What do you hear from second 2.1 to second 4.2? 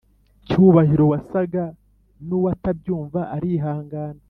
nuwutabyumva arihangana